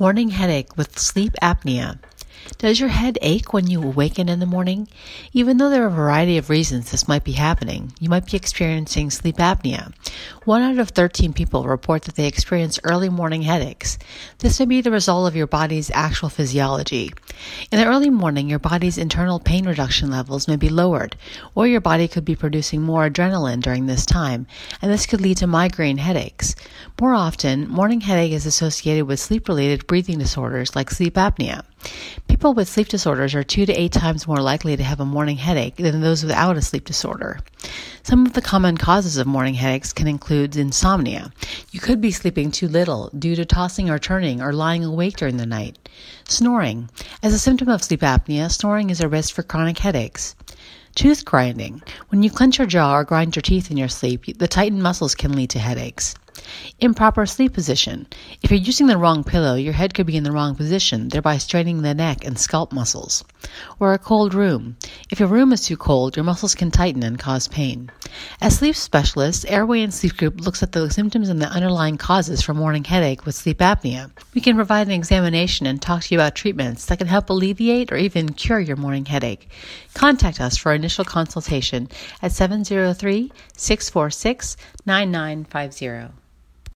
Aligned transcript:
Morning 0.00 0.28
headache 0.28 0.76
with 0.76 0.96
sleep 0.96 1.32
apnea. 1.42 1.98
Does 2.58 2.78
your 2.78 2.88
head 2.88 3.18
ache 3.20 3.52
when 3.52 3.66
you 3.66 3.82
awaken 3.82 4.28
in 4.28 4.38
the 4.38 4.46
morning? 4.46 4.86
Even 5.32 5.56
though 5.56 5.70
there 5.70 5.82
are 5.82 5.88
a 5.88 5.90
variety 5.90 6.38
of 6.38 6.48
reasons 6.48 6.92
this 6.92 7.08
might 7.08 7.24
be 7.24 7.32
happening, 7.32 7.92
you 7.98 8.08
might 8.08 8.30
be 8.30 8.36
experiencing 8.36 9.10
sleep 9.10 9.38
apnea. 9.38 9.92
One 10.44 10.62
out 10.62 10.78
of 10.78 10.90
13 10.90 11.32
people 11.32 11.64
report 11.64 12.02
that 12.02 12.14
they 12.14 12.26
experience 12.26 12.78
early 12.84 13.08
morning 13.08 13.42
headaches. 13.42 13.98
This 14.38 14.58
may 14.58 14.66
be 14.66 14.80
the 14.80 14.90
result 14.90 15.28
of 15.28 15.36
your 15.36 15.46
body's 15.46 15.90
actual 15.90 16.28
physiology. 16.28 17.10
In 17.70 17.78
the 17.78 17.86
early 17.86 18.10
morning, 18.10 18.48
your 18.48 18.58
body's 18.58 18.98
internal 18.98 19.38
pain 19.38 19.66
reduction 19.66 20.10
levels 20.10 20.48
may 20.48 20.56
be 20.56 20.68
lowered, 20.68 21.16
or 21.54 21.66
your 21.66 21.80
body 21.80 22.08
could 22.08 22.24
be 22.24 22.36
producing 22.36 22.82
more 22.82 23.08
adrenaline 23.08 23.60
during 23.60 23.86
this 23.86 24.06
time, 24.06 24.46
and 24.80 24.90
this 24.90 25.06
could 25.06 25.20
lead 25.20 25.36
to 25.38 25.46
migraine 25.46 25.98
headaches. 25.98 26.54
More 27.00 27.14
often, 27.14 27.68
morning 27.68 28.00
headache 28.00 28.32
is 28.32 28.46
associated 28.46 29.06
with 29.06 29.20
sleep 29.20 29.48
related 29.48 29.86
breathing 29.86 30.18
disorders 30.18 30.74
like 30.74 30.90
sleep 30.90 31.14
apnea. 31.14 31.62
People 32.26 32.54
with 32.54 32.68
sleep 32.68 32.88
disorders 32.88 33.34
are 33.34 33.44
two 33.44 33.66
to 33.66 33.72
eight 33.72 33.92
times 33.92 34.26
more 34.26 34.40
likely 34.40 34.76
to 34.76 34.82
have 34.82 35.00
a 35.00 35.04
morning 35.04 35.36
headache 35.36 35.76
than 35.76 36.00
those 36.00 36.22
without 36.22 36.56
a 36.56 36.62
sleep 36.62 36.84
disorder. 36.84 37.38
Some 38.02 38.24
of 38.24 38.32
the 38.32 38.40
common 38.40 38.78
causes 38.78 39.16
of 39.16 39.26
morning 39.26 39.54
headaches 39.54 39.92
can 39.92 40.08
include 40.08 40.56
insomnia. 40.56 41.32
You 41.72 41.80
could 41.80 42.00
be 42.00 42.10
sleeping 42.10 42.50
too 42.50 42.68
little 42.68 43.10
due 43.18 43.36
to 43.36 43.44
tossing 43.44 43.90
or 43.90 43.98
turning 43.98 44.40
or 44.40 44.52
lying 44.52 44.84
awake 44.84 45.16
during 45.16 45.36
the 45.36 45.44
night. 45.44 45.78
Snoring. 46.26 46.88
As 47.22 47.34
a 47.34 47.38
symptom 47.38 47.68
of 47.68 47.82
sleep 47.82 48.00
apnea, 48.00 48.50
snoring 48.50 48.90
is 48.90 49.00
a 49.00 49.08
risk 49.08 49.34
for 49.34 49.42
chronic 49.42 49.78
headaches. 49.78 50.34
Tooth 50.94 51.24
grinding. 51.24 51.82
When 52.08 52.22
you 52.22 52.30
clench 52.30 52.58
your 52.58 52.66
jaw 52.66 52.96
or 52.96 53.04
grind 53.04 53.36
your 53.36 53.42
teeth 53.42 53.70
in 53.70 53.76
your 53.76 53.88
sleep, 53.88 54.38
the 54.38 54.48
tightened 54.48 54.82
muscles 54.82 55.14
can 55.14 55.32
lead 55.32 55.50
to 55.50 55.58
headaches. 55.58 56.14
Improper 56.80 57.26
sleep 57.26 57.54
position. 57.54 58.06
If 58.42 58.50
you're 58.50 58.60
using 58.60 58.86
the 58.86 58.96
wrong 58.96 59.24
pillow, 59.24 59.56
your 59.56 59.72
head 59.72 59.94
could 59.94 60.06
be 60.06 60.16
in 60.16 60.22
the 60.22 60.30
wrong 60.30 60.54
position, 60.54 61.08
thereby 61.08 61.38
straining 61.38 61.82
the 61.82 61.94
neck 61.94 62.24
and 62.24 62.38
scalp 62.38 62.72
muscles. 62.72 63.24
Or 63.80 63.92
a 63.92 63.98
cold 63.98 64.32
room. 64.32 64.76
If 65.10 65.18
your 65.18 65.28
room 65.28 65.52
is 65.52 65.62
too 65.62 65.76
cold, 65.76 66.16
your 66.16 66.24
muscles 66.24 66.54
can 66.54 66.70
tighten 66.70 67.02
and 67.02 67.18
cause 67.18 67.48
pain. 67.48 67.90
As 68.40 68.58
sleep 68.58 68.76
specialists, 68.76 69.44
Airway 69.46 69.82
and 69.82 69.92
Sleep 69.92 70.16
Group 70.16 70.40
looks 70.40 70.62
at 70.62 70.72
the 70.72 70.88
symptoms 70.90 71.28
and 71.28 71.42
the 71.42 71.48
underlying 71.48 71.96
causes 71.96 72.42
for 72.42 72.54
morning 72.54 72.84
headache 72.84 73.26
with 73.26 73.34
sleep 73.34 73.58
apnea. 73.58 74.10
We 74.34 74.40
can 74.40 74.54
provide 74.54 74.86
an 74.86 74.92
examination 74.92 75.66
and 75.66 75.82
talk 75.82 76.02
to 76.02 76.14
you 76.14 76.20
about 76.20 76.34
treatments 76.34 76.86
that 76.86 76.98
can 76.98 77.08
help 77.08 77.28
alleviate 77.30 77.90
or 77.90 77.96
even 77.96 78.32
cure 78.32 78.60
your 78.60 78.76
morning 78.76 79.06
headache. 79.06 79.50
Contact 79.94 80.40
us 80.40 80.56
for 80.56 80.72
initial 80.72 81.04
consultation 81.04 81.88
at 82.22 82.32
703 82.32 83.32
646 83.56 84.56
9950. 84.86 86.14